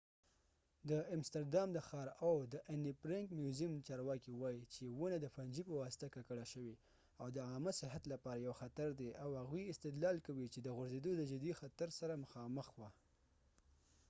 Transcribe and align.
د 0.89 0.91
امستردام 1.15 1.67
د 1.73 1.79
ښار 1.87 2.09
او 2.25 2.35
د 2.53 2.55
anne 2.73 2.93
frank 3.01 3.27
meuseum 3.39 3.73
چارواکي 3.87 4.31
وایي 4.41 4.61
چې 4.73 4.83
ونه 4.99 5.17
د 5.21 5.25
فنجی 5.35 5.63
پواسطه 5.69 6.07
ککړه 6.15 6.45
شوې 6.53 6.75
او 7.21 7.27
د 7.35 7.37
عامه 7.49 7.71
صحت 7.81 8.03
لپاره 8.13 8.43
یو 8.47 8.53
خطر 8.61 8.89
دی 8.99 9.09
او 9.23 9.29
هغوۍ 9.41 9.63
استدلال 9.67 10.17
کوي 10.27 10.47
چې 10.53 10.59
د 10.61 10.67
غورځیدو 10.77 11.11
د 11.15 11.21
جدي 11.31 11.51
خطر 11.59 11.89
سره 11.99 12.13
مخامخ 12.23 12.67
وه 12.79 12.89